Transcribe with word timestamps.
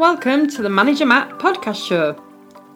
Welcome 0.00 0.48
to 0.52 0.62
the 0.62 0.70
Manager 0.70 1.04
Matt 1.04 1.28
podcast 1.38 1.86
show. 1.86 2.18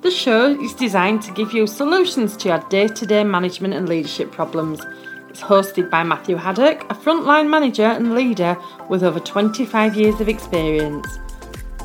The 0.02 0.10
show 0.10 0.60
is 0.60 0.74
designed 0.74 1.22
to 1.22 1.32
give 1.32 1.54
you 1.54 1.66
solutions 1.66 2.36
to 2.36 2.48
your 2.50 2.58
day 2.68 2.86
to 2.86 3.06
day 3.06 3.24
management 3.24 3.72
and 3.72 3.88
leadership 3.88 4.30
problems. 4.30 4.82
It's 5.30 5.40
hosted 5.40 5.88
by 5.88 6.02
Matthew 6.02 6.36
Haddock, 6.36 6.82
a 6.90 6.94
frontline 6.94 7.48
manager 7.48 7.86
and 7.86 8.14
leader 8.14 8.58
with 8.90 9.02
over 9.02 9.20
25 9.20 9.96
years 9.96 10.20
of 10.20 10.28
experience. 10.28 11.18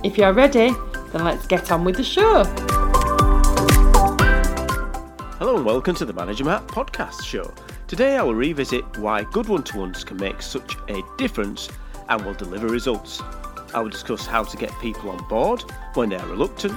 If 0.03 0.17
you're 0.17 0.33
ready, 0.33 0.71
then 1.13 1.23
let's 1.23 1.47
get 1.47 1.71
on 1.71 1.85
with 1.85 1.95
the 1.95 2.03
show. 2.03 2.43
Hello 5.37 5.55
and 5.55 5.65
welcome 5.65 5.95
to 5.95 6.03
the 6.03 6.11
Manager 6.11 6.43
Matt 6.43 6.67
podcast 6.67 7.23
show. 7.23 7.53
Today 7.87 8.17
I 8.17 8.23
will 8.23 8.35
revisit 8.35 8.83
why 8.97 9.23
good 9.23 9.47
one 9.47 9.63
to 9.63 9.77
ones 9.77 10.03
can 10.03 10.17
make 10.17 10.41
such 10.41 10.75
a 10.89 11.01
difference 11.17 11.69
and 12.09 12.25
will 12.25 12.33
deliver 12.33 12.67
results. 12.67 13.21
I 13.73 13.81
will 13.81 13.89
discuss 13.89 14.25
how 14.25 14.43
to 14.43 14.57
get 14.57 14.77
people 14.79 15.09
on 15.09 15.27
board 15.27 15.63
when 15.93 16.09
they 16.09 16.15
are 16.15 16.27
reluctant 16.27 16.73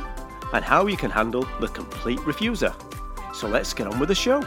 and 0.53 0.65
how 0.65 0.87
you 0.87 0.97
can 0.97 1.11
handle 1.11 1.47
the 1.61 1.69
complete 1.69 2.19
refuser. 2.21 2.75
So 3.35 3.49
let's 3.49 3.73
get 3.73 3.87
on 3.87 3.99
with 3.99 4.09
the 4.09 4.15
show. 4.15 4.41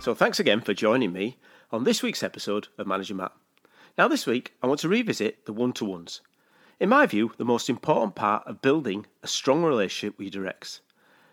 So 0.00 0.14
thanks 0.14 0.38
again 0.38 0.60
for 0.60 0.72
joining 0.72 1.12
me 1.12 1.36
on 1.70 1.84
this 1.84 2.02
week's 2.02 2.22
episode 2.22 2.68
of 2.78 2.86
Manager 2.86 3.14
Matt. 3.14 3.32
Now, 3.98 4.08
this 4.08 4.26
week 4.26 4.54
I 4.62 4.66
want 4.66 4.80
to 4.80 4.88
revisit 4.88 5.46
the 5.46 5.52
one 5.52 5.72
to 5.74 5.84
ones. 5.84 6.20
In 6.78 6.88
my 6.88 7.06
view, 7.06 7.32
the 7.38 7.44
most 7.44 7.68
important 7.68 8.14
part 8.14 8.46
of 8.46 8.62
building 8.62 9.06
a 9.22 9.26
strong 9.26 9.62
relationship 9.62 10.18
with 10.18 10.34
your 10.34 10.44
directs. 10.44 10.80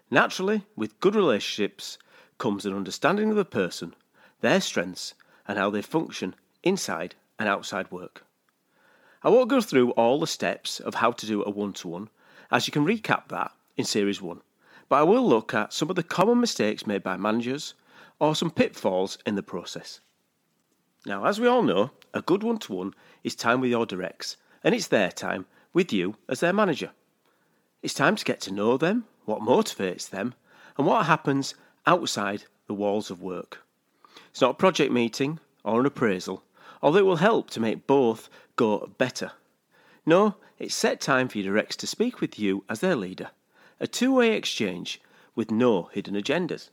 Naturally, 0.10 0.64
with 0.76 1.00
good 1.00 1.16
relationships 1.16 1.98
comes 2.38 2.66
an 2.66 2.74
understanding 2.76 3.30
of 3.30 3.36
the 3.36 3.46
person, 3.46 3.94
their 4.42 4.62
strengths, 4.62 5.14
and 5.48 5.58
how 5.58 5.70
they 5.70 5.82
function 5.82 6.36
inside 6.64 7.16
and 7.38 7.48
outside 7.48 7.92
work. 7.92 8.26
I 9.22 9.30
won't 9.30 9.50
go 9.50 9.62
through 9.62 9.92
all 9.92 10.20
the 10.20 10.28
steps 10.28 10.80
of 10.80 10.96
how 10.96 11.12
to 11.12 11.26
do 11.26 11.44
a 11.44 11.50
one 11.50 11.74
to 11.74 11.88
one, 11.88 12.10
as 12.52 12.68
you 12.68 12.72
can 12.72 12.86
recap 12.86 13.30
that 13.30 13.52
in 13.78 13.86
Series 13.86 14.22
1, 14.22 14.42
but 14.90 14.96
I 14.98 15.04
will 15.04 15.28
look 15.28 15.54
at 15.54 15.74
some 15.74 15.90
of 15.90 15.96
the 15.96 16.04
common 16.04 16.40
mistakes 16.40 16.86
made 16.86 17.04
by 17.04 17.18
managers 17.18 17.74
or 18.20 18.36
some 18.36 18.52
pitfalls 18.52 19.18
in 19.26 19.36
the 19.36 19.44
process. 19.44 20.00
Now, 21.06 21.26
as 21.26 21.40
we 21.40 21.48
all 21.48 21.64
know, 21.64 21.92
a 22.14 22.22
good 22.22 22.44
one 22.44 22.58
to 22.60 22.74
one 22.74 22.94
is 23.24 23.36
time 23.36 23.62
with 23.62 23.72
your 23.72 23.86
directs, 23.86 24.38
and 24.64 24.74
it's 24.76 24.88
their 24.88 25.12
time 25.12 25.46
with 25.74 25.92
you 25.92 26.16
as 26.30 26.40
their 26.40 26.54
manager. 26.54 26.92
It's 27.82 27.94
time 27.94 28.16
to 28.16 28.26
get 28.26 28.40
to 28.42 28.54
know 28.54 28.78
them, 28.78 29.06
what 29.26 29.42
motivates 29.42 30.10
them, 30.10 30.36
and 30.78 30.88
what 30.88 31.06
happens 31.06 31.56
outside 31.86 32.46
the 32.68 32.74
walls 32.74 33.10
of 33.10 33.22
work. 33.22 33.60
It's 34.30 34.42
not 34.42 34.52
a 34.52 34.56
project 34.56 34.92
meeting 34.92 35.40
or 35.64 35.80
an 35.80 35.86
appraisal, 35.86 36.44
although 36.84 37.00
it 37.00 37.06
will 37.06 37.16
help 37.16 37.50
to 37.50 37.62
make 37.62 37.88
both 37.88 38.30
go 38.58 38.92
better. 38.98 39.32
No, 40.06 40.36
it's 40.60 40.76
set 40.76 41.00
time 41.00 41.30
for 41.30 41.38
your 41.38 41.54
directs 41.54 41.78
to 41.78 41.88
speak 41.88 42.20
with 42.20 42.38
you 42.38 42.66
as 42.68 42.82
their 42.82 42.98
leader, 42.98 43.30
a 43.80 43.88
two 43.88 44.14
way 44.14 44.36
exchange 44.36 45.00
with 45.34 45.50
no 45.50 45.84
hidden 45.94 46.14
agendas. 46.14 46.72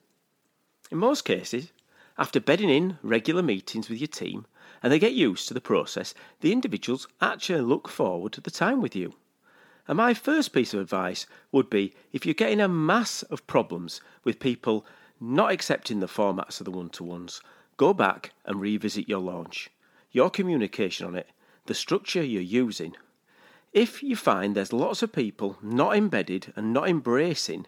In 0.91 0.99
most 0.99 1.25
cases, 1.25 1.71
after 2.19 2.41
bedding 2.41 2.69
in 2.69 2.99
regular 3.03 3.41
meetings 3.41 3.89
with 3.89 4.01
your 4.01 4.09
team 4.09 4.47
and 4.83 4.93
they 4.93 4.99
get 4.99 5.13
used 5.13 5.47
to 5.47 5.55
the 5.55 5.61
process, 5.61 6.13
the 6.41 6.51
individuals 6.51 7.07
actually 7.21 7.61
look 7.61 7.89
forward 7.89 8.33
to 8.33 8.41
the 8.41 8.51
time 8.51 8.83
with 8.83 8.97
you. 8.97 9.15
And 9.87 9.97
my 9.97 10.13
first 10.13 10.53
piece 10.53 10.75
of 10.75 10.81
advice 10.81 11.27
would 11.53 11.71
be 11.71 11.95
if 12.13 12.27
you're 12.27 12.35
getting 12.35 12.61
a 12.61 12.67
mass 12.67 13.23
of 13.23 13.47
problems 13.47 14.01
with 14.25 14.41
people 14.41 14.85
not 15.21 15.53
accepting 15.53 16.01
the 16.01 16.09
formats 16.09 16.61
of 16.61 16.65
the 16.65 16.73
one 16.73 16.89
to 16.91 17.05
ones, 17.05 17.41
go 17.77 17.95
back 17.95 18.33
and 18.45 18.61
revisit 18.61 19.09
your 19.09 19.21
launch 19.21 19.71
your 20.13 20.31
communication 20.31 21.07
on 21.07 21.15
it, 21.15 21.29
the 21.67 21.75
structure 21.75 22.23
you're 22.23 22.43
using. 22.43 22.97
If 23.73 24.03
you 24.03 24.17
find 24.17 24.55
there's 24.55 24.73
lots 24.73 25.03
of 25.03 25.13
people 25.13 25.57
not 25.63 25.97
embedded 25.97 26.53
and 26.57 26.73
not 26.73 26.89
embracing, 26.89 27.67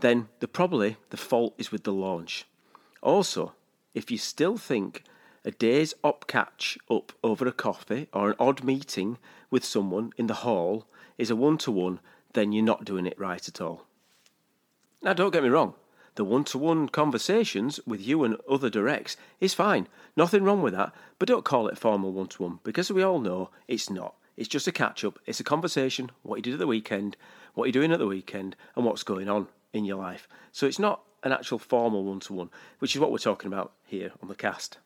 then 0.00 0.28
the, 0.40 0.48
probably 0.48 0.96
the 1.10 1.16
fault 1.16 1.54
is 1.58 1.72
with 1.72 1.84
the 1.84 1.92
launch. 1.92 2.46
Also, 3.02 3.52
if 3.94 4.10
you 4.10 4.18
still 4.18 4.56
think 4.56 5.02
a 5.44 5.50
day's 5.50 5.94
op 6.04 6.26
catch 6.28 6.78
up 6.88 7.12
over 7.24 7.46
a 7.46 7.52
coffee 7.52 8.06
or 8.12 8.30
an 8.30 8.36
odd 8.38 8.62
meeting 8.62 9.18
with 9.50 9.64
someone 9.64 10.12
in 10.16 10.28
the 10.28 10.42
hall 10.46 10.86
is 11.18 11.30
a 11.30 11.36
one 11.36 11.58
to 11.58 11.72
one, 11.72 11.98
then 12.34 12.52
you're 12.52 12.64
not 12.64 12.84
doing 12.84 13.06
it 13.06 13.18
right 13.18 13.46
at 13.48 13.60
all. 13.60 13.86
Now, 15.02 15.12
don't 15.12 15.32
get 15.32 15.42
me 15.42 15.48
wrong, 15.48 15.74
the 16.14 16.24
one 16.24 16.44
to 16.44 16.58
one 16.58 16.88
conversations 16.88 17.80
with 17.86 18.00
you 18.00 18.22
and 18.24 18.36
other 18.48 18.68
directs 18.68 19.16
is 19.40 19.54
fine. 19.54 19.88
Nothing 20.16 20.44
wrong 20.44 20.62
with 20.62 20.74
that, 20.74 20.92
but 21.18 21.28
don't 21.28 21.44
call 21.44 21.68
it 21.68 21.78
formal 21.78 22.12
one 22.12 22.26
to 22.28 22.42
one 22.42 22.60
because 22.64 22.92
we 22.92 23.02
all 23.02 23.20
know 23.20 23.50
it's 23.66 23.88
not. 23.88 24.14
It's 24.36 24.48
just 24.48 24.66
a 24.66 24.72
catch 24.72 25.04
up, 25.04 25.18
it's 25.26 25.40
a 25.40 25.44
conversation, 25.44 26.10
what 26.22 26.36
you 26.36 26.42
did 26.42 26.54
at 26.54 26.58
the 26.58 26.66
weekend, 26.66 27.16
what 27.54 27.66
you're 27.66 27.72
doing 27.72 27.92
at 27.92 27.98
the 27.98 28.06
weekend, 28.06 28.56
and 28.76 28.84
what's 28.84 29.02
going 29.02 29.28
on 29.28 29.48
in 29.72 29.84
your 29.84 29.98
life. 29.98 30.26
So 30.52 30.66
it's 30.66 30.78
not 30.78 31.02
an 31.22 31.32
actual 31.32 31.58
formal 31.58 32.04
one 32.04 32.20
to 32.20 32.32
one, 32.32 32.50
which 32.78 32.94
is 32.94 33.00
what 33.00 33.12
we're 33.12 33.18
talking 33.18 33.52
about 33.52 33.72
here 33.84 34.12
on 34.22 34.28
the 34.28 34.34
cast. 34.34 34.78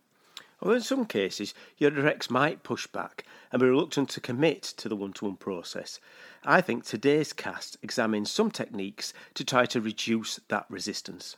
Although 0.61 0.77
in 0.77 0.83
some 0.83 1.05
cases, 1.05 1.53
your 1.77 1.91
directs 1.91 2.31
might 2.31 2.63
push 2.63 2.87
back 2.87 3.25
and 3.53 3.61
be 3.61 3.69
reluctant 3.69 4.09
to 4.11 4.21
commit 4.21 4.63
to 4.63 4.89
the 4.89 4.97
one 4.97 5.13
to 5.15 5.27
one 5.27 5.37
process, 5.37 6.01
I 6.45 6.61
think 6.61 6.85
today's 6.85 7.33
cast 7.33 7.77
examines 7.83 8.31
some 8.31 8.51
techniques 8.51 9.13
to 9.35 9.45
try 9.45 9.67
to 9.67 9.81
reduce 9.81 10.41
that 10.49 10.67
resistance. 10.71 11.37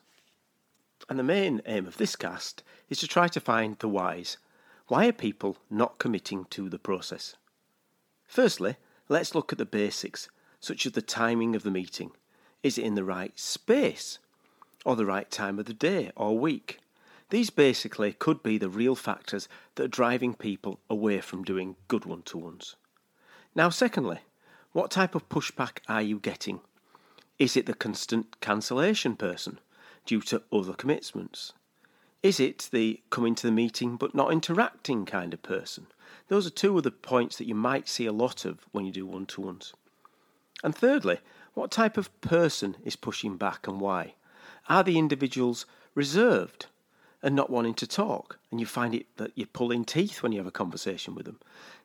And 1.09 1.19
the 1.19 1.25
main 1.25 1.63
aim 1.67 1.87
of 1.87 1.97
this 1.97 2.15
cast 2.15 2.63
is 2.89 2.99
to 3.01 3.09
try 3.09 3.29
to 3.29 3.41
find 3.41 3.79
the 3.79 3.89
whys. 3.89 4.37
Why 4.87 5.09
are 5.09 5.13
people 5.13 5.57
not 5.69 5.99
committing 5.99 6.45
to 6.51 6.69
the 6.69 6.79
process? 6.79 7.35
Firstly, 8.27 8.77
let's 9.09 9.35
look 9.35 9.53
at 9.53 9.59
the 9.59 9.65
basics, 9.65 10.29
such 10.61 10.87
as 10.87 10.93
the 10.93 11.03
timing 11.03 11.57
of 11.57 11.63
the 11.63 11.71
meeting. 11.71 12.13
Is 12.63 12.79
it 12.79 12.85
in 12.85 12.95
the 12.95 13.05
right 13.05 13.39
space? 13.39 14.19
Or 14.85 14.97
the 14.97 15.07
right 15.07 15.31
time 15.31 15.59
of 15.59 15.67
the 15.67 15.75
day 15.75 16.13
or 16.15 16.39
week? 16.39 16.79
These 17.31 17.51
basically 17.51 18.15
could 18.15 18.43
be 18.43 18.57
the 18.57 18.71
real 18.71 18.95
factors 18.95 19.49
that 19.75 19.85
are 19.85 19.89
driving 19.89 20.35
people 20.35 20.81
away 20.89 21.21
from 21.21 21.45
doing 21.45 21.77
good 21.87 22.07
one 22.07 22.23
to 22.23 22.39
ones. 22.39 22.77
Now, 23.55 23.69
secondly, 23.69 24.21
what 24.73 24.91
type 24.91 25.15
of 25.15 25.29
pushback 25.29 25.81
are 25.89 26.03
you 26.03 26.19
getting? 26.19 26.61
Is 27.39 27.57
it 27.57 27.67
the 27.67 27.75
constant 27.75 28.41
cancellation 28.41 29.15
person 29.17 29.61
due 30.07 30.23
to 30.23 30.43
other 30.53 30.73
commitments? 30.73 31.53
Is 32.23 32.41
it 32.41 32.69
the 32.73 33.01
coming 33.11 33.35
to 33.37 33.47
the 33.47 33.53
meeting 33.53 33.97
but 33.97 34.15
not 34.15 34.33
interacting 34.33 35.05
kind 35.05 35.33
of 35.35 35.43
person? 35.43 35.87
Those 36.29 36.47
are 36.47 36.51
two 36.51 36.77
of 36.77 36.83
the 36.83 36.91
points 36.91 37.37
that 37.37 37.47
you 37.47 37.55
might 37.55 37.89
see 37.89 38.07
a 38.07 38.13
lot 38.13 38.45
of 38.45 38.67
when 38.73 38.87
you 38.87 38.93
do 38.93 39.07
one 39.07 39.27
to 39.27 39.43
ones. 39.43 39.73
And 40.65 40.75
thirdly, 40.75 41.19
what 41.55 41.71
type 41.71 41.97
of 41.97 42.21
person 42.21 42.77
is 42.85 42.97
pushing 42.97 43.37
back 43.37 43.69
and 43.69 43.81
why? 43.81 44.15
Are 44.69 44.83
the 44.83 44.99
individuals 44.99 45.67
reserved? 45.95 46.67
And 47.23 47.35
not 47.35 47.51
wanting 47.51 47.75
to 47.75 47.87
talk, 47.87 48.39
and 48.51 48.61
you 48.61 48.67
find 48.67 48.95
it 48.95 49.07
that 49.17 49.33
you're 49.35 49.47
pulling 49.47 49.85
teeth 49.85 50.23
when 50.23 50.33
you 50.33 50.39
have 50.39 50.47
a 50.47 50.53
conversation 50.53 51.15
with 51.15 51.27
them? 51.27 51.39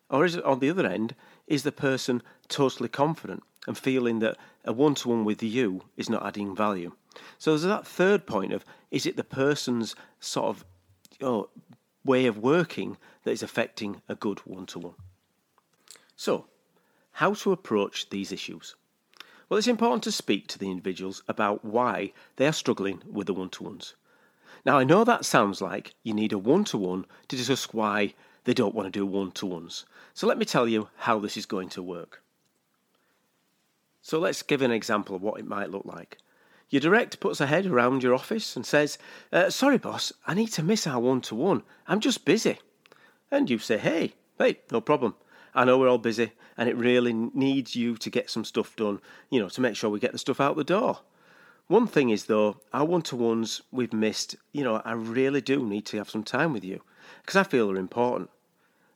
Or 0.09 0.25
is 0.25 0.35
it 0.35 0.43
on 0.43 0.59
the 0.59 0.69
other 0.69 0.85
end, 0.85 1.15
is 1.47 1.63
the 1.63 1.71
person 1.71 2.21
totally 2.47 2.89
confident 2.89 3.43
and 3.65 3.77
feeling 3.77 4.19
that 4.19 4.37
a 4.63 4.71
one 4.73 4.95
to 4.95 5.09
one 5.09 5.25
with 5.25 5.41
you 5.41 5.83
is 5.97 6.09
not 6.09 6.25
adding 6.25 6.55
value? 6.55 6.91
So 7.39 7.51
there's 7.51 7.63
that 7.63 7.87
third 7.87 8.25
point 8.25 8.53
of 8.53 8.63
is 8.91 9.05
it 9.05 9.17
the 9.17 9.23
person's 9.23 9.95
sort 10.19 10.47
of 10.47 10.65
you 11.19 11.25
know, 11.25 11.49
way 12.05 12.25
of 12.25 12.37
working 12.37 12.97
that 13.23 13.31
is 13.31 13.43
affecting 13.43 14.01
a 14.07 14.15
good 14.15 14.39
one 14.39 14.65
to 14.67 14.79
one? 14.79 14.95
So, 16.15 16.45
how 17.13 17.33
to 17.33 17.51
approach 17.51 18.09
these 18.09 18.31
issues? 18.31 18.75
Well, 19.49 19.57
it's 19.57 19.67
important 19.67 20.03
to 20.03 20.11
speak 20.11 20.47
to 20.47 20.59
the 20.59 20.69
individuals 20.69 21.23
about 21.27 21.63
why 21.65 22.13
they 22.37 22.47
are 22.47 22.53
struggling 22.53 23.01
with 23.09 23.27
the 23.27 23.33
one 23.33 23.49
to 23.49 23.63
ones. 23.63 23.95
Now, 24.65 24.77
I 24.79 24.83
know 24.83 25.03
that 25.03 25.25
sounds 25.25 25.61
like 25.61 25.93
you 26.03 26.13
need 26.13 26.31
a 26.31 26.37
one 26.37 26.63
to 26.65 26.77
one 26.77 27.05
to 27.27 27.35
discuss 27.35 27.73
why 27.73 28.13
they 28.45 28.53
don't 28.53 28.75
want 28.75 28.87
to 28.87 28.99
do 28.99 29.05
one 29.05 29.31
to 29.31 29.45
ones. 29.45 29.85
So, 30.13 30.27
let 30.27 30.37
me 30.37 30.45
tell 30.45 30.67
you 30.67 30.89
how 30.97 31.19
this 31.19 31.37
is 31.37 31.45
going 31.45 31.69
to 31.69 31.83
work. 31.83 32.23
So, 34.01 34.19
let's 34.19 34.41
give 34.41 34.61
an 34.61 34.71
example 34.71 35.15
of 35.15 35.21
what 35.21 35.39
it 35.39 35.47
might 35.47 35.71
look 35.71 35.85
like. 35.85 36.17
Your 36.69 36.79
director 36.79 37.17
puts 37.17 37.41
a 37.41 37.45
head 37.45 37.65
around 37.65 38.03
your 38.03 38.15
office 38.15 38.55
and 38.55 38.65
says, 38.65 38.97
uh, 39.31 39.49
Sorry, 39.49 39.77
boss, 39.77 40.13
I 40.25 40.33
need 40.33 40.51
to 40.53 40.63
miss 40.63 40.87
our 40.87 40.99
one 40.99 41.21
to 41.21 41.35
one. 41.35 41.63
I'm 41.87 41.99
just 41.99 42.25
busy. 42.25 42.57
And 43.29 43.49
you 43.49 43.59
say, 43.59 43.77
Hey, 43.77 44.13
hey, 44.39 44.59
no 44.71 44.81
problem. 44.81 45.15
I 45.53 45.65
know 45.65 45.77
we're 45.77 45.89
all 45.89 45.99
busy 45.99 46.31
and 46.57 46.67
it 46.67 46.75
really 46.75 47.13
needs 47.13 47.75
you 47.75 47.95
to 47.97 48.09
get 48.09 48.29
some 48.29 48.45
stuff 48.45 48.75
done, 48.75 48.99
you 49.29 49.39
know, 49.39 49.49
to 49.49 49.61
make 49.61 49.75
sure 49.75 49.89
we 49.89 49.99
get 49.99 50.13
the 50.13 50.17
stuff 50.17 50.41
out 50.41 50.55
the 50.55 50.63
door. 50.63 50.99
One 51.67 51.87
thing 51.87 52.09
is, 52.09 52.25
though, 52.25 52.57
our 52.73 52.85
one 52.85 53.01
to 53.03 53.15
ones 53.15 53.61
we've 53.71 53.93
missed, 53.93 54.35
you 54.51 54.63
know, 54.63 54.81
I 54.83 54.91
really 54.93 55.41
do 55.41 55.63
need 55.65 55.85
to 55.87 55.97
have 55.97 56.09
some 56.09 56.23
time 56.23 56.53
with 56.53 56.63
you 56.63 56.81
because 57.21 57.35
I 57.35 57.43
feel 57.43 57.67
they're 57.67 57.77
important. 57.77 58.29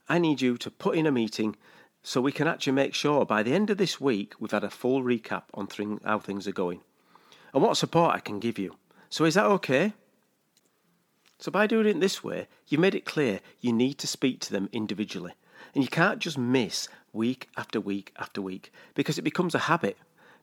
I 0.10 0.20
need 0.20 0.42
you 0.42 0.58
to 0.58 0.72
put 0.72 0.98
in 0.98 1.06
a 1.06 1.12
meeting 1.12 1.56
so 2.04 2.22
we 2.22 2.32
can 2.32 2.48
actually 2.48 2.74
make 2.74 2.94
sure 2.94 3.26
by 3.26 3.44
the 3.44 3.54
end 3.54 3.70
of 3.70 3.78
this 3.78 4.00
week 4.00 4.34
we've 4.40 4.52
had 4.52 4.64
a 4.64 4.70
full 4.70 5.04
recap 5.04 5.44
on 5.54 5.68
how 6.04 6.20
things 6.20 6.48
are 6.48 6.54
going 6.54 6.82
and 7.54 7.64
what 7.64 7.78
support 7.78 8.16
I 8.16 8.20
can 8.20 8.40
give 8.40 8.60
you. 8.60 8.76
So, 9.10 9.26
is 9.26 9.36
that 9.36 9.46
okay? 9.46 9.94
So, 11.40 11.52
by 11.52 11.68
doing 11.68 11.88
it 11.88 12.00
this 12.00 12.24
way, 12.24 12.48
you've 12.68 12.82
made 12.82 12.96
it 12.96 13.06
clear 13.06 13.40
you 13.62 13.72
need 13.72 13.96
to 14.00 14.08
speak 14.08 14.40
to 14.42 14.52
them 14.52 14.70
individually 14.72 15.34
And 15.74 15.84
you 15.84 15.90
can't 15.90 16.20
just 16.20 16.38
miss 16.38 16.88
week 17.14 17.50
after 17.58 17.80
week 17.80 18.14
after 18.18 18.42
week 18.42 18.72
because 18.96 19.18
it 19.18 19.24
becomes 19.24 19.56
a 19.56 19.60
habit. 19.60 19.98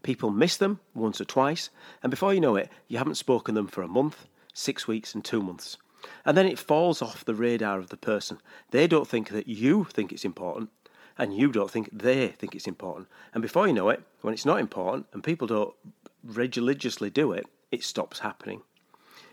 People 0.04 0.30
miss 0.30 0.58
them 0.58 0.80
once 0.94 1.18
or 1.18 1.24
twice, 1.24 1.70
and 2.02 2.10
before 2.10 2.34
you 2.34 2.40
know 2.40 2.56
it, 2.56 2.70
you 2.88 2.98
haven't 2.98 3.14
spoken 3.14 3.54
them 3.54 3.66
for 3.66 3.80
a 3.80 3.88
month, 3.88 4.26
six 4.52 4.86
weeks, 4.86 5.14
and 5.14 5.24
two 5.24 5.42
months. 5.42 5.78
And 6.26 6.36
then 6.36 6.44
it 6.46 6.58
falls 6.58 7.00
off 7.00 7.24
the 7.24 7.34
radar 7.34 7.78
of 7.78 7.88
the 7.88 7.96
person. 7.96 8.38
They 8.70 8.86
don't 8.86 9.08
think 9.08 9.30
that 9.30 9.48
you 9.48 9.84
think 9.84 10.12
it's 10.12 10.26
important, 10.26 10.68
and 11.16 11.34
you 11.34 11.50
don't 11.50 11.70
think 11.70 11.88
they 11.90 12.28
think 12.28 12.54
it's 12.54 12.66
important. 12.66 13.08
And 13.32 13.40
before 13.40 13.66
you 13.66 13.72
know 13.72 13.88
it, 13.88 14.02
when 14.20 14.34
it's 14.34 14.44
not 14.44 14.60
important 14.60 15.06
and 15.14 15.24
people 15.24 15.46
don't 15.46 15.74
religiously 16.22 17.08
do 17.08 17.32
it, 17.32 17.46
it 17.72 17.82
stops 17.82 18.18
happening. 18.18 18.60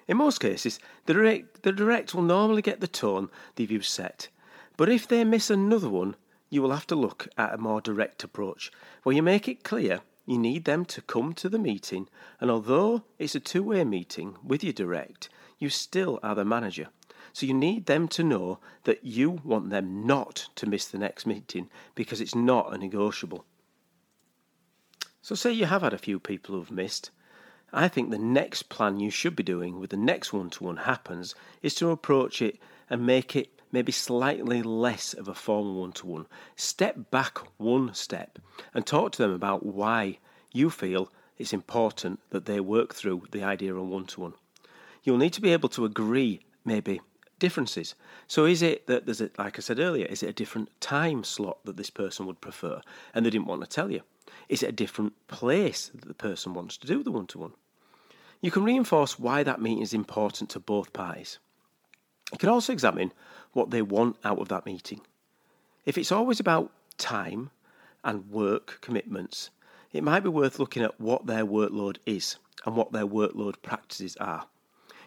In 0.07 0.15
most 0.15 0.39
cases, 0.39 0.79
the 1.05 1.13
direct, 1.13 1.63
the 1.63 1.73
direct 1.73 2.15
will 2.15 2.23
normally 2.23 2.61
get 2.61 2.79
the 2.79 2.87
tone 2.87 3.29
they've 3.55 3.85
set, 3.85 4.29
but 4.77 4.87
if 4.87 5.05
they 5.05 5.25
miss 5.25 5.49
another 5.49 5.89
one, 5.89 6.15
you 6.49 6.61
will 6.61 6.71
have 6.71 6.87
to 6.87 6.95
look 6.95 7.27
at 7.37 7.53
a 7.53 7.57
more 7.57 7.81
direct 7.81 8.23
approach 8.23 8.71
where 9.03 9.15
you 9.15 9.21
make 9.21 9.49
it 9.49 9.65
clear 9.65 10.01
you 10.25 10.37
need 10.37 10.65
them 10.65 10.85
to 10.85 11.01
come 11.01 11.33
to 11.33 11.49
the 11.49 11.59
meeting, 11.59 12.07
and 12.39 12.51
although 12.51 13.03
it's 13.17 13.35
a 13.35 13.39
two 13.39 13.63
way 13.63 13.83
meeting 13.83 14.35
with 14.43 14.63
your 14.63 14.73
direct, 14.73 15.29
you 15.57 15.69
still 15.69 16.19
are 16.23 16.35
the 16.35 16.45
manager. 16.45 16.87
So 17.33 17.45
you 17.45 17.53
need 17.53 17.85
them 17.85 18.07
to 18.09 18.23
know 18.23 18.59
that 18.83 19.03
you 19.03 19.29
want 19.29 19.69
them 19.69 20.05
not 20.05 20.49
to 20.55 20.67
miss 20.67 20.85
the 20.85 20.97
next 20.97 21.25
meeting 21.25 21.69
because 21.95 22.19
it's 22.19 22.35
not 22.35 22.73
a 22.73 22.77
negotiable. 22.77 23.45
So, 25.21 25.35
say 25.35 25.51
you 25.51 25.65
have 25.65 25.83
had 25.83 25.93
a 25.93 25.99
few 25.99 26.19
people 26.19 26.55
who've 26.55 26.71
missed. 26.71 27.11
I 27.71 27.87
think 27.87 28.09
the 28.09 28.17
next 28.17 28.69
plan 28.69 28.99
you 28.99 29.11
should 29.11 29.35
be 29.35 29.43
doing 29.43 29.79
with 29.79 29.91
the 29.91 29.97
next 29.97 30.33
one 30.33 30.49
to 30.51 30.63
one 30.63 30.77
happens 30.77 31.35
is 31.61 31.75
to 31.75 31.91
approach 31.91 32.41
it 32.41 32.59
and 32.89 33.05
make 33.05 33.35
it 33.35 33.60
maybe 33.71 33.91
slightly 33.91 34.61
less 34.61 35.13
of 35.13 35.27
a 35.27 35.33
formal 35.33 35.81
one 35.81 35.91
to 35.93 36.07
one. 36.07 36.25
Step 36.55 37.11
back 37.11 37.39
one 37.57 37.93
step 37.93 38.39
and 38.73 38.85
talk 38.85 39.11
to 39.13 39.21
them 39.21 39.31
about 39.31 39.65
why 39.65 40.17
you 40.53 40.69
feel 40.69 41.11
it's 41.37 41.53
important 41.53 42.19
that 42.29 42.45
they 42.45 42.59
work 42.59 42.93
through 42.93 43.23
the 43.31 43.43
idea 43.43 43.73
of 43.73 43.87
one 43.87 44.05
to 44.05 44.21
one. 44.21 44.33
You'll 45.03 45.17
need 45.17 45.33
to 45.33 45.41
be 45.41 45.53
able 45.53 45.69
to 45.69 45.85
agree, 45.85 46.41
maybe, 46.63 47.01
differences. 47.39 47.95
So 48.27 48.45
is 48.45 48.61
it 48.61 48.87
that 48.87 49.05
there's 49.05 49.21
a, 49.21 49.31
like 49.37 49.57
I 49.57 49.61
said 49.61 49.79
earlier, 49.79 50.05
is 50.05 50.21
it 50.21 50.29
a 50.29 50.33
different 50.33 50.69
time 50.79 51.23
slot 51.23 51.65
that 51.65 51.77
this 51.77 51.89
person 51.89 52.27
would 52.27 52.39
prefer 52.39 52.81
and 53.13 53.25
they 53.25 53.31
didn't 53.31 53.47
want 53.47 53.61
to 53.61 53.67
tell 53.67 53.91
you? 53.91 54.01
Is 54.47 54.61
it 54.61 54.69
a 54.69 54.73
different 54.73 55.13
place 55.27 55.89
that 55.95 56.07
the 56.07 56.13
person 56.13 56.53
wants 56.53 56.77
to 56.77 56.87
do 56.87 57.03
the 57.03 57.11
one 57.11 57.27
to 57.27 57.39
one? 57.39 57.53
You 58.41 58.51
can 58.51 58.63
reinforce 58.63 59.19
why 59.19 59.43
that 59.43 59.61
meeting 59.61 59.81
is 59.81 59.93
important 59.93 60.49
to 60.51 60.59
both 60.59 60.93
parties. 60.93 61.39
You 62.31 62.37
can 62.37 62.49
also 62.49 62.73
examine 62.73 63.11
what 63.53 63.71
they 63.71 63.81
want 63.81 64.17
out 64.23 64.39
of 64.39 64.47
that 64.49 64.65
meeting. 64.65 65.01
If 65.85 65.97
it's 65.97 66.11
always 66.11 66.39
about 66.39 66.71
time 66.97 67.49
and 68.03 68.29
work 68.29 68.79
commitments, 68.81 69.49
it 69.91 70.03
might 70.03 70.21
be 70.21 70.29
worth 70.29 70.59
looking 70.59 70.83
at 70.83 70.99
what 70.99 71.25
their 71.25 71.45
workload 71.45 71.97
is 72.05 72.37
and 72.65 72.75
what 72.75 72.91
their 72.91 73.07
workload 73.07 73.55
practices 73.61 74.15
are. 74.17 74.45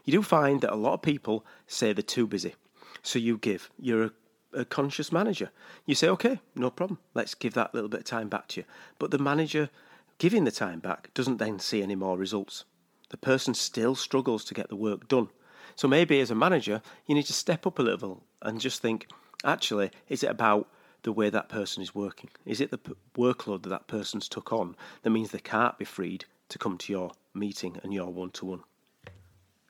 You 0.04 0.12
do 0.12 0.22
find 0.22 0.60
that 0.60 0.72
a 0.72 0.76
lot 0.76 0.94
of 0.94 1.02
people 1.02 1.46
say 1.66 1.92
they're 1.92 2.02
too 2.02 2.26
busy, 2.26 2.54
so 3.02 3.18
you 3.18 3.38
give. 3.38 3.70
You're 3.78 4.02
a 4.04 4.10
a 4.54 4.64
conscious 4.64 5.12
manager. 5.12 5.50
You 5.84 5.94
say, 5.94 6.08
okay, 6.08 6.40
no 6.54 6.70
problem, 6.70 6.98
let's 7.14 7.34
give 7.34 7.54
that 7.54 7.74
little 7.74 7.88
bit 7.88 8.00
of 8.00 8.06
time 8.06 8.28
back 8.28 8.48
to 8.48 8.60
you. 8.60 8.66
But 8.98 9.10
the 9.10 9.18
manager 9.18 9.70
giving 10.18 10.44
the 10.44 10.50
time 10.50 10.78
back 10.78 11.12
doesn't 11.14 11.38
then 11.38 11.58
see 11.58 11.82
any 11.82 11.94
more 11.94 12.16
results. 12.16 12.64
The 13.10 13.16
person 13.16 13.54
still 13.54 13.94
struggles 13.94 14.44
to 14.46 14.54
get 14.54 14.68
the 14.68 14.76
work 14.76 15.08
done. 15.08 15.28
So 15.76 15.88
maybe 15.88 16.20
as 16.20 16.30
a 16.30 16.34
manager, 16.34 16.82
you 17.06 17.14
need 17.14 17.26
to 17.26 17.32
step 17.32 17.66
up 17.66 17.78
a 17.78 17.82
little 17.82 18.22
and 18.42 18.60
just 18.60 18.80
think, 18.82 19.08
actually, 19.44 19.90
is 20.08 20.22
it 20.22 20.30
about 20.30 20.68
the 21.02 21.12
way 21.12 21.30
that 21.30 21.48
person 21.48 21.82
is 21.82 21.94
working? 21.94 22.30
Is 22.44 22.60
it 22.60 22.70
the 22.70 22.78
p- 22.78 22.94
workload 23.16 23.62
that 23.62 23.68
that 23.68 23.86
person's 23.86 24.28
took 24.28 24.52
on 24.52 24.76
that 25.02 25.10
means 25.10 25.30
they 25.30 25.38
can't 25.38 25.78
be 25.78 25.84
freed 25.84 26.24
to 26.48 26.58
come 26.58 26.78
to 26.78 26.92
your 26.92 27.12
meeting 27.34 27.78
and 27.82 27.92
your 27.92 28.10
one 28.10 28.30
to 28.32 28.46
one? 28.46 28.62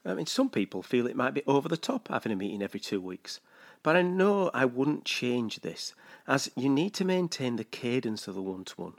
I 0.04 0.14
mean, 0.14 0.26
some 0.26 0.50
people 0.50 0.82
feel 0.82 1.06
it 1.06 1.16
might 1.16 1.34
be 1.34 1.42
over 1.46 1.68
the 1.68 1.76
top 1.76 2.08
having 2.08 2.32
a 2.32 2.36
meeting 2.36 2.62
every 2.62 2.80
two 2.80 3.00
weeks. 3.00 3.40
But 3.82 3.96
I 3.96 4.02
know 4.02 4.50
I 4.54 4.64
wouldn't 4.64 5.04
change 5.04 5.60
this, 5.60 5.94
as 6.26 6.50
you 6.56 6.68
need 6.68 6.94
to 6.94 7.04
maintain 7.04 7.56
the 7.56 7.64
cadence 7.64 8.28
of 8.28 8.34
the 8.34 8.42
one 8.42 8.64
to 8.64 8.74
one. 8.80 8.94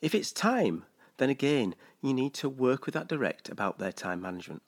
If 0.00 0.14
it's 0.14 0.32
time, 0.32 0.84
then 1.18 1.30
again, 1.30 1.74
you 2.00 2.14
need 2.14 2.34
to 2.34 2.48
work 2.48 2.86
with 2.86 2.94
that 2.94 3.08
direct 3.08 3.48
about 3.48 3.78
their 3.78 3.92
time 3.92 4.20
management. 4.20 4.62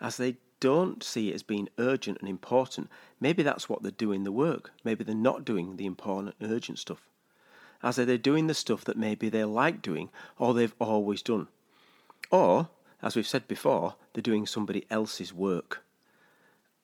As 0.00 0.16
they 0.16 0.36
don't 0.66 1.00
see 1.00 1.30
it 1.30 1.34
as 1.36 1.44
being 1.44 1.68
urgent 1.78 2.18
and 2.18 2.28
important, 2.28 2.90
maybe 3.20 3.44
that's 3.44 3.68
what 3.68 3.82
they're 3.82 3.92
doing 3.92 4.24
the 4.24 4.32
work. 4.32 4.72
Maybe 4.82 5.04
they're 5.04 5.14
not 5.14 5.44
doing 5.44 5.76
the 5.76 5.86
important, 5.86 6.34
urgent 6.42 6.80
stuff. 6.80 7.08
As 7.84 7.94
they're 7.94 8.18
doing 8.18 8.48
the 8.48 8.54
stuff 8.54 8.84
that 8.84 8.96
maybe 8.98 9.28
they 9.28 9.44
like 9.44 9.80
doing 9.80 10.10
or 10.40 10.54
they've 10.54 10.74
always 10.80 11.22
done. 11.22 11.46
Or, 12.32 12.68
as 13.00 13.14
we've 13.14 13.28
said 13.28 13.46
before, 13.46 13.94
they're 14.12 14.22
doing 14.22 14.44
somebody 14.44 14.86
else's 14.90 15.32
work. 15.32 15.84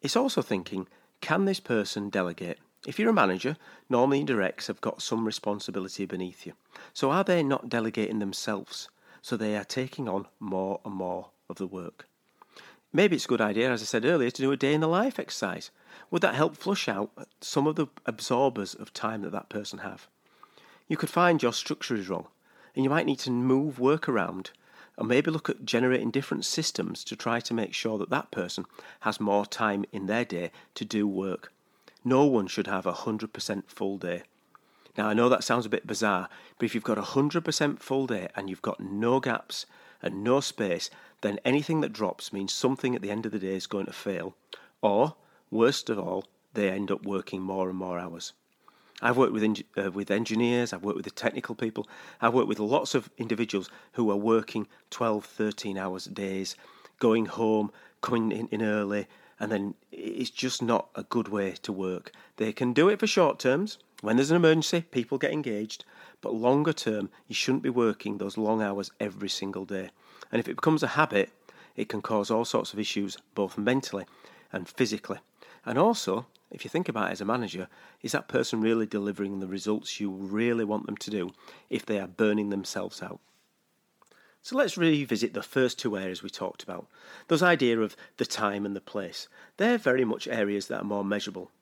It's 0.00 0.16
also 0.16 0.42
thinking 0.42 0.86
can 1.20 1.44
this 1.44 1.60
person 1.60 2.08
delegate? 2.08 2.58
If 2.86 3.00
you're 3.00 3.10
a 3.10 3.12
manager, 3.24 3.56
normally 3.90 4.22
directs 4.22 4.68
have 4.68 4.80
got 4.80 5.02
some 5.02 5.24
responsibility 5.24 6.06
beneath 6.06 6.46
you. 6.46 6.52
So 6.92 7.10
are 7.10 7.24
they 7.24 7.42
not 7.42 7.68
delegating 7.68 8.20
themselves? 8.20 8.88
So 9.22 9.36
they 9.36 9.56
are 9.56 9.64
taking 9.64 10.08
on 10.08 10.26
more 10.38 10.80
and 10.84 10.94
more 10.94 11.30
of 11.48 11.56
the 11.56 11.66
work. 11.66 12.06
Maybe 12.92 13.16
it's 13.16 13.24
a 13.24 13.28
good 13.28 13.40
idea, 13.40 13.70
as 13.70 13.80
I 13.80 13.86
said 13.86 14.04
earlier, 14.04 14.30
to 14.30 14.42
do 14.42 14.52
a 14.52 14.56
day 14.56 14.74
in 14.74 14.82
the 14.82 14.88
life 14.88 15.18
exercise. 15.18 15.70
Would 16.10 16.22
that 16.22 16.34
help 16.34 16.56
flush 16.56 16.88
out 16.88 17.10
some 17.40 17.66
of 17.66 17.76
the 17.76 17.86
absorbers 18.04 18.74
of 18.74 18.92
time 18.92 19.22
that 19.22 19.32
that 19.32 19.48
person 19.48 19.78
have? 19.78 20.08
You 20.88 20.98
could 20.98 21.08
find 21.08 21.42
your 21.42 21.54
structure 21.54 21.94
is 21.94 22.10
wrong, 22.10 22.26
and 22.74 22.84
you 22.84 22.90
might 22.90 23.06
need 23.06 23.20
to 23.20 23.30
move 23.30 23.78
work 23.78 24.08
around 24.08 24.50
and 24.98 25.08
maybe 25.08 25.30
look 25.30 25.48
at 25.48 25.64
generating 25.64 26.10
different 26.10 26.44
systems 26.44 27.02
to 27.04 27.16
try 27.16 27.40
to 27.40 27.54
make 27.54 27.72
sure 27.72 27.96
that 27.96 28.10
that 28.10 28.30
person 28.30 28.66
has 29.00 29.18
more 29.18 29.46
time 29.46 29.86
in 29.90 30.04
their 30.04 30.26
day 30.26 30.50
to 30.74 30.84
do 30.84 31.08
work. 31.08 31.50
No 32.04 32.26
one 32.26 32.46
should 32.46 32.66
have 32.66 32.84
a 32.84 32.92
100% 32.92 33.62
full 33.68 33.96
day. 33.96 34.22
Now, 34.98 35.08
I 35.08 35.14
know 35.14 35.30
that 35.30 35.44
sounds 35.44 35.64
a 35.64 35.70
bit 35.70 35.86
bizarre, 35.86 36.28
but 36.58 36.66
if 36.66 36.74
you've 36.74 36.84
got 36.84 36.98
a 36.98 37.02
100% 37.02 37.78
full 37.78 38.06
day 38.06 38.28
and 38.36 38.50
you've 38.50 38.60
got 38.60 38.80
no 38.80 39.18
gaps 39.20 39.64
and 40.02 40.24
no 40.24 40.40
space, 40.40 40.90
then 41.20 41.38
anything 41.44 41.80
that 41.80 41.92
drops 41.92 42.32
means 42.32 42.52
something 42.52 42.94
at 42.94 43.02
the 43.02 43.10
end 43.10 43.24
of 43.24 43.32
the 43.32 43.38
day 43.38 43.54
is 43.54 43.66
going 43.66 43.86
to 43.86 43.92
fail. 43.92 44.34
Or, 44.82 45.14
worst 45.50 45.88
of 45.88 45.98
all, 45.98 46.24
they 46.54 46.68
end 46.68 46.90
up 46.90 47.06
working 47.06 47.40
more 47.40 47.68
and 47.68 47.78
more 47.78 47.98
hours. 47.98 48.32
I've 49.00 49.16
worked 49.16 49.32
with 49.32 49.62
uh, 49.76 49.90
with 49.90 50.10
engineers, 50.10 50.72
I've 50.72 50.84
worked 50.84 50.96
with 50.96 51.04
the 51.04 51.10
technical 51.10 51.54
people, 51.54 51.88
I've 52.20 52.34
worked 52.34 52.48
with 52.48 52.60
lots 52.60 52.94
of 52.94 53.10
individuals 53.18 53.68
who 53.92 54.10
are 54.10 54.16
working 54.16 54.68
12, 54.90 55.24
13 55.24 55.76
hours 55.76 56.04
days, 56.04 56.54
going 57.00 57.26
home, 57.26 57.72
coming 58.00 58.30
in, 58.30 58.48
in 58.48 58.62
early, 58.62 59.08
and 59.40 59.50
then 59.50 59.74
it's 59.90 60.30
just 60.30 60.62
not 60.62 60.88
a 60.94 61.02
good 61.02 61.26
way 61.26 61.54
to 61.62 61.72
work. 61.72 62.12
They 62.36 62.52
can 62.52 62.72
do 62.72 62.88
it 62.88 63.00
for 63.00 63.08
short 63.08 63.40
terms. 63.40 63.78
When 64.00 64.16
there's 64.16 64.30
an 64.30 64.36
emergency, 64.36 64.82
people 64.82 65.18
get 65.18 65.32
engaged, 65.32 65.84
but 66.20 66.34
longer 66.34 66.72
term, 66.72 67.10
you 67.26 67.34
shouldn't 67.34 67.64
be 67.64 67.70
working 67.70 68.18
those 68.18 68.38
long 68.38 68.62
hours 68.62 68.92
every 69.00 69.28
single 69.28 69.64
day. 69.64 69.90
And 70.32 70.40
if 70.40 70.48
it 70.48 70.56
becomes 70.56 70.82
a 70.82 70.88
habit, 70.88 71.30
it 71.76 71.88
can 71.88 72.02
cause 72.02 72.30
all 72.30 72.44
sorts 72.44 72.72
of 72.72 72.78
issues, 72.78 73.16
both 73.34 73.56
mentally 73.56 74.06
and 74.52 74.68
physically. 74.68 75.18
And 75.64 75.78
also, 75.78 76.26
if 76.50 76.64
you 76.64 76.70
think 76.70 76.88
about 76.88 77.10
it 77.10 77.12
as 77.12 77.20
a 77.20 77.24
manager, 77.24 77.68
is 78.02 78.12
that 78.12 78.28
person 78.28 78.60
really 78.60 78.86
delivering 78.86 79.38
the 79.38 79.46
results 79.46 80.00
you 80.00 80.10
really 80.10 80.64
want 80.64 80.86
them 80.86 80.96
to 80.96 81.10
do 81.10 81.30
if 81.70 81.86
they 81.86 82.00
are 82.00 82.08
burning 82.08 82.50
themselves 82.50 83.02
out? 83.02 83.20
So 84.42 84.56
let's 84.56 84.76
revisit 84.76 85.34
the 85.34 85.42
first 85.42 85.78
two 85.78 85.96
areas 85.96 86.22
we 86.22 86.28
talked 86.28 86.64
about. 86.64 86.88
Those 87.28 87.44
idea 87.44 87.78
of 87.78 87.96
the 88.16 88.26
time 88.26 88.66
and 88.66 88.74
the 88.74 88.80
place. 88.80 89.28
They're 89.56 89.78
very 89.78 90.04
much 90.04 90.26
areas 90.26 90.66
that 90.66 90.80
are 90.80 90.84
more 90.84 91.04
measurable. 91.04 91.52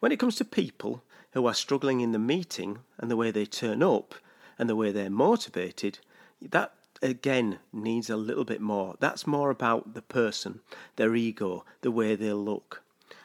When 0.00 0.10
it 0.10 0.18
comes 0.18 0.36
to 0.36 0.44
people 0.46 1.04
who 1.32 1.46
are 1.46 1.54
struggling 1.54 2.00
in 2.00 2.12
the 2.12 2.18
meeting 2.18 2.78
and 2.98 3.10
the 3.10 3.16
way 3.16 3.30
they 3.30 3.44
turn 3.44 3.82
up 3.82 4.14
and 4.58 4.70
the 4.70 4.76
way 4.76 4.90
they're 4.90 5.10
motivated, 5.10 5.98
that 6.40 6.72
again 7.02 7.58
needs 7.72 8.10
a 8.10 8.16
little 8.16 8.44
bit 8.44 8.60
more. 8.60 8.96
That's 9.00 9.26
more 9.26 9.50
about 9.50 9.94
the 9.94 10.02
person, 10.02 10.60
their 10.96 11.14
ego, 11.14 11.64
the 11.80 11.90
way 11.90 12.14
they 12.14 12.32
look. 12.32 12.82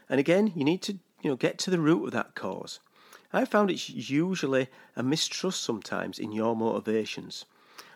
And 0.10 0.20
again, 0.20 0.54
you 0.56 0.64
need 0.64 0.82
to 0.84 0.94
you 1.22 1.30
know, 1.32 1.36
get 1.36 1.58
to 1.60 1.72
the 1.72 1.80
root 1.80 2.06
of 2.06 2.12
that 2.12 2.36
cause. 2.36 2.80
I 3.34 3.46
found 3.46 3.70
it's 3.70 3.90
usually 3.90 4.70
a 4.96 5.04
mistrust 5.04 5.62
sometimes 5.62 6.20
in 6.20 6.32
your 6.32 6.56
motivations. 6.56 7.46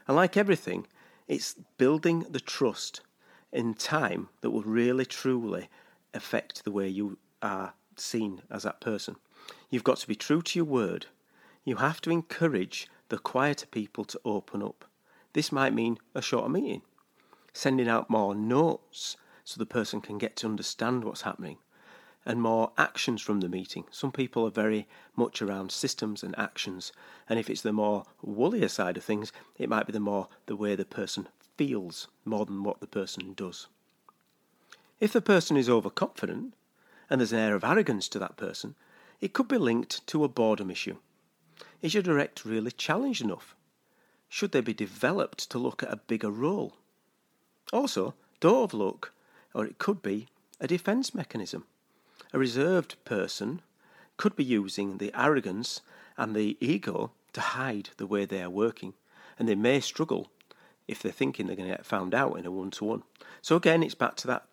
And 0.08 0.18
like 0.18 0.36
everything, 0.36 0.88
it's 1.28 1.56
building 1.78 2.26
the 2.30 2.40
trust 2.40 3.02
in 3.52 3.74
time 3.74 4.30
that 4.42 4.50
will 4.50 4.64
really 4.64 5.06
truly 5.06 5.70
affect 6.14 6.64
the 6.64 6.72
way 6.72 6.88
you 6.88 7.18
are 7.42 7.74
seen 7.96 8.42
as 8.50 8.64
that 8.64 8.82
person. 8.82 9.16
You've 9.70 9.84
got 9.84 9.98
to 9.98 10.08
be 10.08 10.16
true 10.16 10.42
to 10.42 10.60
your 10.60 10.66
word. 10.66 11.06
You 11.64 11.78
have 11.78 12.02
to 12.02 12.10
encourage 12.10 12.88
the 13.10 13.20
quieter 13.20 13.68
people 13.68 14.06
to 14.06 14.20
open 14.26 14.64
up. 14.64 14.89
This 15.40 15.54
might 15.54 15.74
mean 15.74 15.98
a 16.14 16.22
shorter 16.22 16.50
meeting, 16.50 16.82
sending 17.54 17.88
out 17.88 18.10
more 18.10 18.36
notes 18.36 19.16
so 19.46 19.58
the 19.58 19.66
person 19.66 20.02
can 20.02 20.18
get 20.18 20.36
to 20.36 20.48
understand 20.48 21.06
what's 21.06 21.22
happening, 21.22 21.60
and 22.26 22.42
more 22.42 22.74
actions 22.78 23.22
from 23.22 23.40
the 23.40 23.48
meeting. 23.48 23.86
Some 23.90 24.12
people 24.12 24.46
are 24.46 24.52
very 24.52 24.86
much 25.16 25.42
around 25.42 25.72
systems 25.72 26.24
and 26.24 26.38
actions, 26.38 26.92
and 27.30 27.40
if 27.40 27.50
it's 27.50 27.62
the 27.62 27.72
more 27.72 28.04
woollier 28.22 28.68
side 28.68 28.98
of 28.98 29.06
things, 29.06 29.32
it 29.58 29.70
might 29.70 29.86
be 29.86 29.94
the 29.94 30.02
more 30.02 30.28
the 30.46 30.58
way 30.58 30.76
the 30.76 30.84
person 30.84 31.30
feels 31.56 32.10
more 32.26 32.46
than 32.46 32.62
what 32.62 32.82
the 32.82 32.86
person 32.86 33.32
does. 33.32 33.68
If 35.00 35.14
the 35.14 35.22
person 35.22 35.56
is 35.56 35.70
overconfident 35.70 36.54
and 37.10 37.22
there's 37.22 37.32
an 37.32 37.40
air 37.40 37.56
of 37.56 37.64
arrogance 37.64 38.10
to 38.10 38.20
that 38.20 38.36
person, 38.36 38.76
it 39.22 39.32
could 39.32 39.48
be 39.48 39.58
linked 39.58 40.06
to 40.08 40.26
a 40.26 40.28
boredom 40.28 40.70
issue. 40.70 40.98
Is 41.82 41.94
your 41.94 42.04
direct 42.04 42.44
really 42.44 42.72
challenged 42.72 43.22
enough? 43.22 43.56
Should 44.30 44.52
they 44.52 44.62
be 44.62 44.74
developed 44.74 45.50
to 45.50 45.58
look 45.58 45.82
at 45.82 45.92
a 45.92 45.98
bigger 45.98 46.30
role? 46.30 46.74
Also, 47.74 48.14
don't 48.40 48.56
overlook, 48.56 49.12
or 49.54 49.66
it 49.66 49.80
could 49.80 50.02
be, 50.02 50.28
a 50.60 50.68
defence 50.68 51.16
mechanism. 51.16 51.66
A 52.32 52.40
reserved 52.40 52.96
person 53.06 53.62
could 54.18 54.36
be 54.36 54.44
using 54.44 54.98
the 54.98 55.12
arrogance 55.20 55.82
and 56.16 56.36
the 56.36 56.58
ego 56.60 57.12
to 57.34 57.42
hide 57.42 57.90
the 57.98 58.06
way 58.06 58.26
they 58.26 58.42
are 58.42 58.50
working, 58.50 58.94
and 59.38 59.48
they 59.48 59.56
may 59.56 59.80
struggle 59.80 60.30
if 60.88 61.02
they're 61.02 61.12
thinking 61.12 61.48
they're 61.48 61.56
going 61.56 61.70
to 61.70 61.76
get 61.76 61.86
found 61.86 62.14
out 62.14 62.38
in 62.38 62.46
a 62.46 62.52
one 62.52 62.72
to 62.72 62.86
one. 62.86 63.04
So, 63.42 63.56
again, 63.56 63.82
it's 63.82 63.96
back 63.96 64.16
to 64.18 64.28
that 64.28 64.46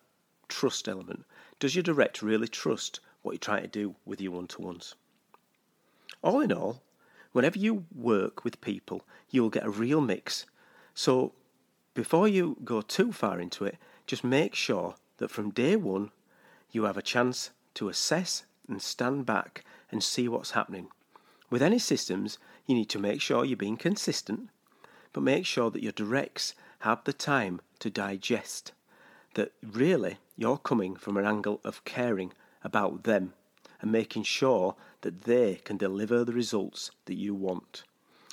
trust 0.47 0.87
element. 0.87 1.25
Does 1.59 1.75
your 1.75 1.83
direct 1.83 2.21
really 2.21 2.47
trust 2.47 2.99
what 3.21 3.33
you're 3.33 3.39
trying 3.39 3.63
to 3.63 3.67
do 3.67 3.95
with 4.05 4.21
your 4.21 4.31
one 4.31 4.47
to 4.47 4.61
ones? 4.61 4.95
All 6.21 6.39
in 6.39 6.51
all, 6.51 6.81
whenever 7.37 7.59
you 7.59 7.85
work 7.93 8.43
with 8.43 8.61
people, 8.61 9.03
you 9.29 9.43
will 9.43 9.51
get 9.51 9.63
a 9.63 9.69
real 9.69 10.01
mix. 10.01 10.47
So, 10.95 11.33
before 11.93 12.27
you 12.27 12.57
go 12.63 12.81
too 12.81 13.11
far 13.11 13.39
into 13.39 13.63
it, 13.63 13.77
just 14.07 14.23
make 14.23 14.55
sure 14.55 14.95
that 15.17 15.29
from 15.29 15.51
day 15.51 15.75
one 15.75 16.09
you 16.71 16.85
have 16.85 16.97
a 16.97 17.09
chance 17.13 17.51
to 17.75 17.89
assess 17.89 18.45
and 18.67 18.81
stand 18.81 19.27
back 19.27 19.63
and 19.91 20.03
see 20.03 20.27
what's 20.27 20.57
happening. 20.57 20.87
With 21.51 21.61
any 21.61 21.77
systems, 21.77 22.39
you 22.65 22.73
need 22.73 22.89
to 22.89 22.97
make 22.97 23.21
sure 23.21 23.45
you're 23.45 23.55
being 23.55 23.77
consistent, 23.77 24.49
but 25.13 25.21
make 25.21 25.45
sure 25.45 25.69
that 25.69 25.83
your 25.83 25.91
directs 25.91 26.55
have 26.79 27.03
the 27.03 27.13
time 27.13 27.61
to 27.77 27.91
digest 27.91 28.71
that 29.35 29.51
really 29.61 30.17
you're 30.35 30.57
coming 30.57 30.95
from 30.95 31.17
an 31.17 31.25
angle 31.27 31.61
of 31.63 31.85
caring 31.85 32.33
about 32.63 33.03
them 33.03 33.33
and 33.79 33.91
making 33.91 34.23
sure 34.23 34.75
that 35.01 35.23
they 35.23 35.55
can 35.63 35.77
deliver 35.77 36.23
the 36.23 36.33
results 36.33 36.91
that 37.05 37.15
you 37.15 37.33
want. 37.33 37.83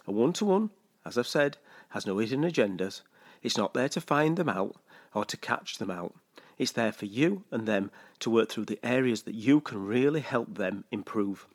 A 0.07 0.13
one 0.13 0.33
to 0.35 0.45
one, 0.45 0.71
as 1.05 1.19
I've 1.19 1.27
said, 1.27 1.59
has 1.91 2.07
no 2.07 2.19
hidden 2.19 2.43
agendas. 2.43 3.03
It's 3.43 3.57
not 3.59 3.75
there 3.75 3.89
to 3.91 4.01
find 4.01 4.37
them 4.37 4.49
out 4.49 4.77
or 5.15 5.25
to 5.25 5.37
catch 5.37 5.79
them 5.79 5.91
out. 5.91 6.15
It's 6.59 6.73
there 6.73 6.93
for 6.93 7.07
you 7.07 7.45
and 7.51 7.67
them 7.67 7.91
to 8.21 8.31
work 8.31 8.51
through 8.51 8.67
the 8.67 8.85
areas 8.85 9.23
that 9.23 9.35
you 9.35 9.61
can 9.61 9.85
really 9.85 10.21
help 10.21 10.57
them 10.57 10.85
improve. 10.91 11.47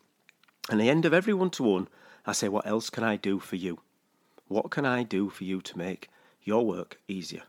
And 0.70 0.80
the 0.80 0.90
end 0.90 1.06
of 1.06 1.14
every 1.14 1.34
one 1.34 1.50
to 1.52 1.64
one, 1.64 1.88
I 2.26 2.34
say, 2.34 2.48
What 2.48 2.68
else 2.68 2.90
can 2.90 3.04
I 3.04 3.16
do 3.16 3.40
for 3.40 3.56
you? 3.56 3.80
What 4.48 4.72
can 4.72 4.86
I 4.86 5.04
do 5.04 5.30
for 5.30 5.44
you 5.44 5.62
to 5.62 5.78
make 5.78 6.10
your 6.44 6.66
work 6.66 7.00
easier? 7.08 7.44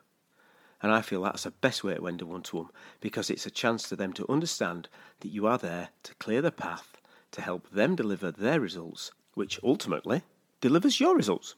And 0.83 0.93
I 0.93 1.03
feel 1.03 1.23
that's 1.23 1.43
the 1.43 1.51
best 1.51 1.85
way 1.85 1.95
to 1.95 2.07
end 2.07 2.23
a 2.23 2.27
one 2.27 2.43
to 2.45 2.57
one 2.57 2.69
because 3.01 3.29
it's 3.29 3.47
a 3.47 3.51
chance 3.51 3.87
for 3.87 3.97
them 3.97 4.13
to 4.15 4.31
understand 4.31 4.89
that 5.21 5.29
you 5.29 5.47
are 5.47 5.59
there 5.59 5.91
to 6.05 6.15
clear 6.15 6.41
the 6.41 6.51
path 6.51 6.97
to 7.33 7.43
help 7.43 7.71
them 7.71 7.97
deliver 7.97 8.31
their 8.31 8.61
results, 8.61 9.13
which 9.35 9.61
ultimately 9.63 10.23
delivers 10.61 11.01
your 11.01 11.17
results. 11.17 11.55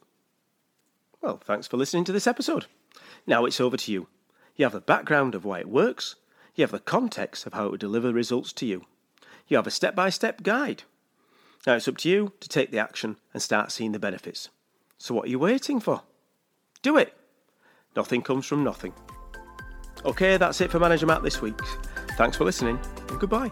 Well, 1.21 1.37
thanks 1.37 1.67
for 1.67 1.77
listening 1.77 2.03
to 2.05 2.11
this 2.11 2.27
episode. 2.27 2.65
Now 3.25 3.45
it's 3.45 3.61
over 3.61 3.77
to 3.77 3.91
you. 3.91 4.07
You 4.55 4.65
have 4.65 4.73
the 4.73 4.81
background 4.81 5.35
of 5.35 5.45
why 5.45 5.59
it 5.59 5.69
works, 5.69 6.15
you 6.55 6.63
have 6.63 6.71
the 6.71 6.79
context 6.79 7.45
of 7.45 7.53
how 7.53 7.65
it 7.65 7.71
will 7.71 7.77
deliver 7.77 8.13
results 8.13 8.53
to 8.53 8.65
you, 8.65 8.85
you 9.47 9.57
have 9.57 9.67
a 9.67 9.71
step 9.71 9.95
by 9.95 10.09
step 10.09 10.43
guide. 10.43 10.83
Now 11.65 11.75
it's 11.75 11.87
up 11.87 11.97
to 11.97 12.09
you 12.09 12.33
to 12.39 12.49
take 12.49 12.71
the 12.71 12.79
action 12.79 13.17
and 13.33 13.41
start 13.41 13.71
seeing 13.71 13.93
the 13.93 13.99
benefits. 13.99 14.49
So, 14.97 15.13
what 15.13 15.25
are 15.25 15.29
you 15.29 15.39
waiting 15.39 15.79
for? 15.79 16.03
Do 16.81 16.97
it! 16.97 17.13
Nothing 17.95 18.21
comes 18.21 18.45
from 18.45 18.63
nothing. 18.63 18.93
Okay, 20.05 20.37
that's 20.37 20.59
it 20.61 20.71
for 20.71 20.79
Manager 20.79 21.05
Matt 21.05 21.23
this 21.23 21.41
week. 21.41 21.59
Thanks 22.17 22.37
for 22.37 22.43
listening 22.43 22.79
and 23.09 23.19
goodbye. 23.19 23.51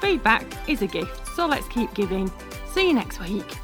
Feedback 0.00 0.44
is 0.68 0.82
a 0.82 0.86
gift, 0.86 1.26
so 1.34 1.46
let's 1.46 1.66
keep 1.68 1.92
giving. 1.94 2.30
See 2.72 2.88
you 2.88 2.94
next 2.94 3.18
week. 3.20 3.58